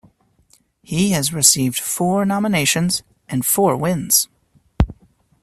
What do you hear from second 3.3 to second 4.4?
four wins.